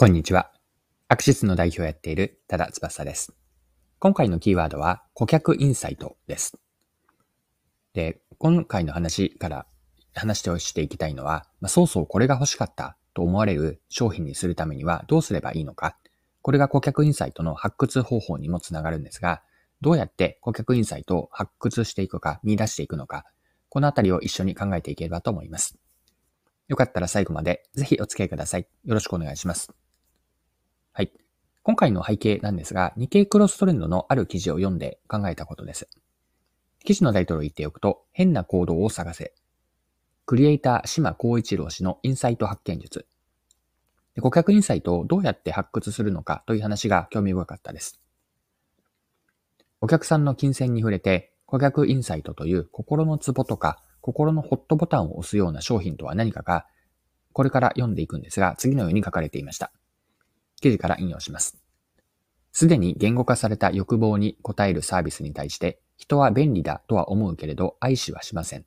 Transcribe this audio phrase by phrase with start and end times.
[0.00, 0.50] こんにちは。
[1.08, 3.34] アクシスの代表をやっている多田翼です。
[3.98, 6.56] 今回のキーワードは顧客インサイトです。
[7.92, 9.66] で、今回の話から
[10.14, 15.98] 話をしていきたいのは、まあ、そうそうこれが欲しかったと思われる商品にするためにはどうすればいいのか。
[16.40, 19.42] これが顧客インサイトの発掘方法にもつながるんですが、
[19.82, 23.26] どうやって顧客インサイトを発掘していくか、見出していくのか、
[23.68, 25.76] このあたりを一緒に考えていければと思います。
[26.68, 28.66] よかったら最後までぜひお付き合いください。
[28.86, 29.70] よろしくお願いします。
[30.92, 31.12] はい。
[31.62, 35.88] 今回の背景なんですが、日経クロストレンドのある記事を読んで考えたことです。
[36.84, 39.34] 記事のタイトルを言っておくと、変な行動を探せ。
[40.26, 43.06] クリエイター島光一郎氏のインサイト発見術。
[44.20, 48.00] 顧客インサイトをどうやって発掘するのかという話が興味深かったです。
[49.80, 56.66] お客さんの金銭に触れて、顧客インサイトという心のツボとか心のホットボタンを押すような商品とは何かが、
[57.32, 59.72] これから読んでいくんですが、次のように書かれていました。
[60.60, 61.58] 記事から引用します。
[62.52, 68.64] すでに言語化された欲望に応えるサービスに対して、人は便利だとは思うけれど愛しはしません。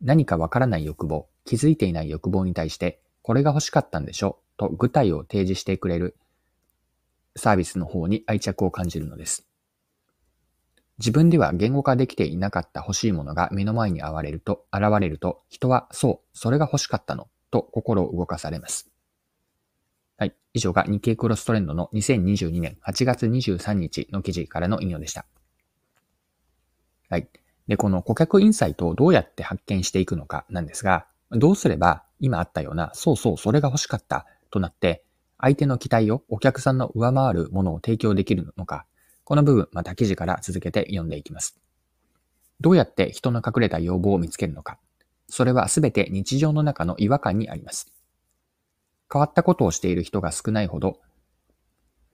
[0.00, 6.16] 何かわからない欲望、気づいていない欲望に対して、これが欲しかったんでしょと具体を提示してくれる
[7.36, 9.46] サービスの方に愛着を感じるのです。
[10.98, 18.91] 自分では言語化できていなかった欲しいものが目の前に現れると、現れると、人はそう、それが欲しかったの、と心を動かされます。
[20.22, 20.34] はい。
[20.54, 25.26] 以上が日経クロストレンドの2022年8月23日の記事からの引用でした。
[27.10, 27.28] はい。
[27.66, 35.02] で、この顧客インサイトをどうやって発見していくのかなんですが、どうすれば今あったような、そうそう、それが欲しかったとなって、
[35.40, 38.86] 相手の期待をお客さんの上回るものを提供できるのか、
[39.24, 41.58] この部分、また記事から続けて読んでいきます。
[42.60, 44.78] どうやって人の隠れた要望を見つけるのか。
[45.28, 47.92] それはすべて日常の中の違和感にあります。
[49.12, 51.00] 変わったことをしている人が少ないほど、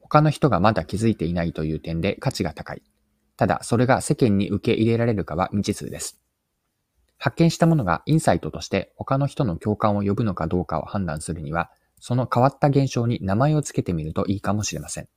[0.00, 2.82] 他の人がまだ気づいていないという点で価値が高い。
[3.36, 6.18] ただ、それが世間に受け入れられるかは未知数です。
[7.18, 11.70] 発見したものがインサイトとして他の人の共感を呼ぶのかどうかを判断するには、
[12.00, 15.08] その変わった現象に名前をつけてみるといいかもしれません。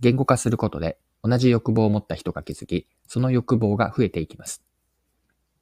[0.00, 4.62] 言語化することで同じ欲望を持った人が気づき、その欲望が増えていきます。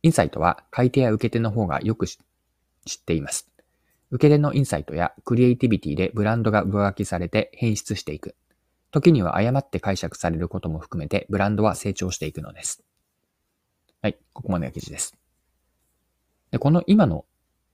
[0.02, 3.53] インサイトは買い手や受け手の方がよく知っています。
[4.14, 8.36] 受け手のインサイトやクリエイティビティでブランドが上書きされて変質していく。
[8.92, 12.84] 時には誤って解釈されることも含めてブランドは成長していくのです。
[14.02, 15.16] はい、ここまでが記事です。
[16.52, 17.24] でこの今の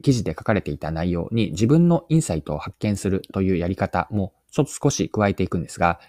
[0.02, 6.00] 記事で書かれていた内容に自分のインサイトを発見するというやり方もちょっと少し加えていくんですが、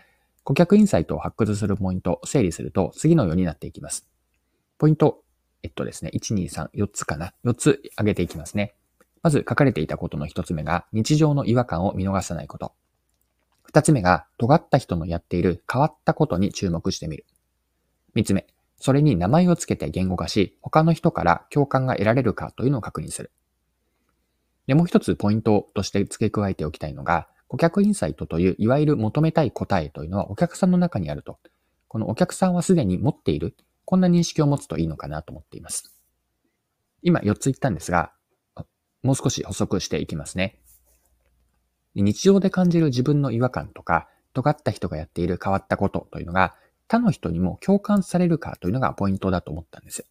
[0.45, 4.07] 顧客インサイトを発掘するポイントを整理すると次のようになっていきます。
[4.77, 5.25] ポイント、
[5.61, 7.33] えっとですね、1、2、3、4つかな。
[7.43, 8.75] 4つ挙げていきますね。
[9.23, 12.73] まず書かれていたことの一つ目が日常の違和感を見逃さないこと。
[13.63, 17.25] 二つ目が尖った人のやっている変わったことに注目してみる。
[18.13, 23.31] 三つ目、それに名前をつけて言語化し、他の人から共感が得られるかというのを確認する。
[24.67, 31.37] で、もう一つポイントとして付け加えておきたいのが、顧客インサイトといういわゆる求めたい答えというのはお客さんの中にあると。
[31.87, 33.55] このお客さんはすでに持っている。
[33.85, 35.93] こんな認識を持つといいのかなと思っています。
[37.01, 38.13] 今4つ言ったんですが、
[39.03, 40.57] もう少し補足していきますね。
[41.95, 46.55] 日常で感じる自分の違和感とか、尖った人がやっている変わったことというのが、
[46.87, 50.05] 他の人にも共感されるかというのがポイントだと思ったんです。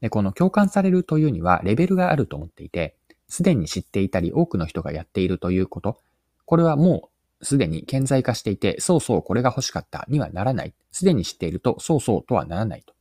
[0.00, 2.96] で、この共感されるというにはレベルがあると思っていて、
[3.28, 6.00] すでに知っていたり多くの人がやっているということ、
[6.44, 7.10] これはも
[7.40, 10.74] うすでに顕在化していて、そうそうこれが欲しかったにはならない。
[10.92, 12.94] すでに知っていると、そうそうとはならないと。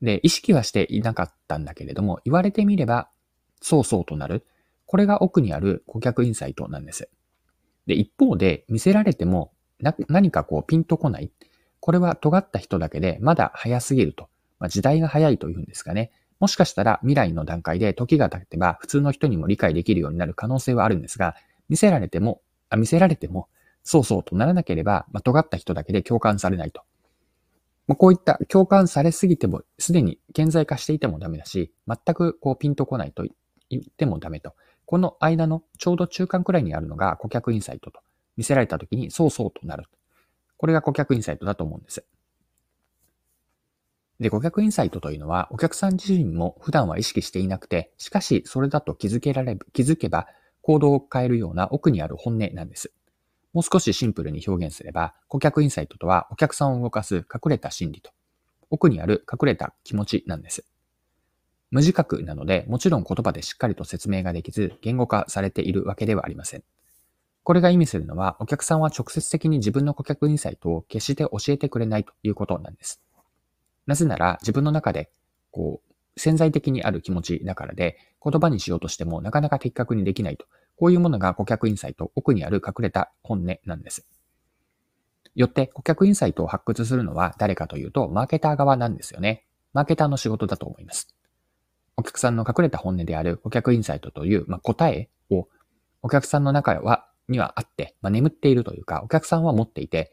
[0.00, 3.08] で、意識はしていなかったんだけれども、言われてみれば
[3.62, 4.44] そうそうとなる。
[4.84, 7.08] これが奥にある顧客インサイトなんです。
[7.86, 9.52] で、一方で見せられても
[10.08, 11.30] 何かこうピンとこない。
[11.80, 14.28] これは尖った人だけでまだ早すぎると。
[14.58, 16.12] まあ、時代が早いというんですかね。
[16.38, 21.34] もしかしたら未来の段階で時が経てば普通の人にも理解できるようになる可能性はあるんですが、
[21.68, 23.48] 見せられても、あ見せられても、
[23.84, 26.82] そうそうとならなければ、まあ、尖った人だけで共感されないと。
[27.88, 33.24] まあ、こういった共感されすぎても、すでに顕在化していてもダメだし、全くこうピンとこないと
[33.76, 34.54] 言ってもダメと。
[34.86, 38.00] この間のちょうど中間くらいにあるのが顧客インサイトと。
[38.36, 39.84] 見せられた時にそうそうとなる。
[40.56, 42.04] これが顧客インサイトだと思うんです。
[44.20, 50.26] で、顧客インサイトというのはお客さん自身も普段は意識していなくて、しかしそれだと気づけられ、気づけば
[50.62, 52.92] 行動を変えるような奥にある本音なんです。
[53.52, 58.12] もう少しシンプルに表現すれば、顧客インサイトとはお客さんを動かす隠れた心理と、
[58.70, 60.64] 奥にある隠れた気持ちなんです。
[61.72, 66.62] 無自覚なので、もちろん言葉でしっかりと説明ができず、言語化されているわけではありません。
[67.44, 73.00] これが意味するのは、お客さんは直接的に自分の顧客インサイトを決して教えてくれないということなんです。
[73.86, 75.10] なぜなら、自分の中で、
[75.50, 80.44] こう、潜在的にある気持ちだからで、言葉にしようとしてもなかなか的確にできないと。
[80.76, 84.06] こういうものが顧客インサイト、奥にある隠れた本音なんです。
[85.34, 89.46] よって顧客インサイトを発掘するのは誰かというと、マーケター側なんですよね。
[89.72, 91.14] マーケターの仕事だと思います。
[92.02, 95.46] お客さんの隠れた本音である顧客インサイトという、まあ、答えを
[96.02, 100.12] お客さんの中は、にはあって、まあ、眠っているというか、お客さんは持っていて、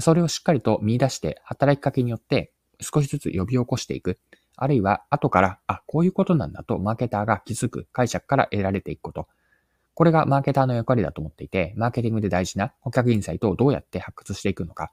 [0.00, 4.18] それをしっかりと見出して働きかけによって少しずつ呼び起こしていく。
[4.56, 9.28] あるいは後から、あ、こういうことなんだとマーケターが気づく解釈から得られていくこと。
[9.94, 14.90] これがマーケターの役割だと思っていて、マーケティングで大事な顧客インサイトをどうやって発掘していくのか。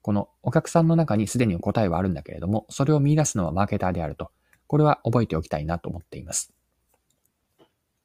[0.00, 4.30] このお客さんの中にすでに答えはあるんだけれども、それを見出すのはマーケターであると。
[4.74, 6.52] これは覚えておきたいなと思っています。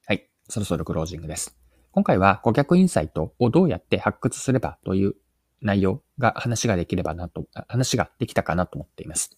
[0.05, 0.29] はい。
[0.47, 1.57] そろそろクロージングです。
[1.91, 5.15] 今回は顧客インサイトをどうやって発掘すればという
[5.63, 9.31] 内容が話ができればなと、話ができたかなと思っています。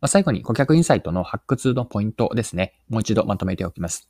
[0.00, 2.72] まあ、最後に顧客インサイトの発掘のポイントですね。
[2.88, 4.08] もう一度まとめておきます。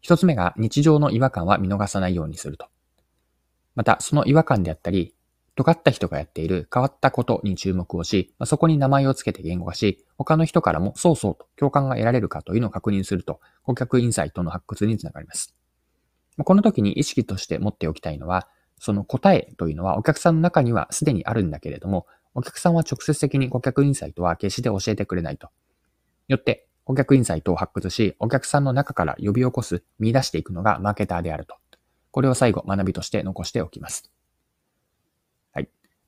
[0.00, 2.66] 一つ目が日常の違和感は見逃さないようにすると。
[3.76, 5.14] また、その違和感であったり、
[5.56, 15.56] 尖った人がやっている変わったことに注目をし、そこに名前をつけて言語化し、他の人からもそうそうと共感が得られるかというのを確認すると、顧客インサイトの発掘につながります。
[16.44, 18.48] この時に意識として持っておきたいのは、
[18.78, 25.48] その答えというのはお客さんの中にはすでにあるんだけれども、お客さんは直接的に顧客インサイトは決して教えてくれないと。
[26.28, 31.56] よって、顧客インサイトを発掘し、お客さんの中から呼び起こす、見出していくのがマーケターであると。
[32.10, 34.12] これを最後学びとして残しておきます。